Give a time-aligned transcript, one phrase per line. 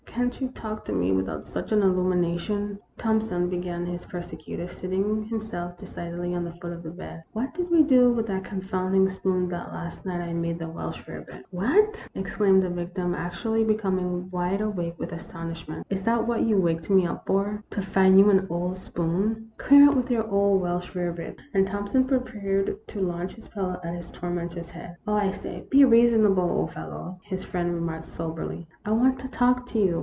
[0.05, 5.41] "Can't you talk to me without such an illumination?" "Thompson," began his persecutor, seating him
[5.41, 9.09] self decidedly on the foot of the bed," what did we do with that confounded
[9.09, 12.13] spoon that last night I made the Welsh rarebit?" 194 THE ROMANCE OF A SPOON."
[12.13, 16.89] What!" exclaimed the victim, actually becoming wide awake with astonishment." Is that what you waked
[16.89, 19.47] me up for, to find you an old spoon?
[19.57, 23.95] Clear out with your old Welsh rarebits." And Thompson prepared to launch his pillow at
[23.95, 28.91] his tormentor's head." Oh, I say, be reasonable, old fellow!" his friend remarked, soberly." I
[28.91, 29.91] want to talk to you.